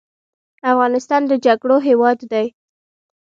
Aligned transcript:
افغانستان 0.71 1.21
د 1.27 1.31
جګړو 1.45 1.77
هیواد 1.87 2.19
دی 2.31 2.47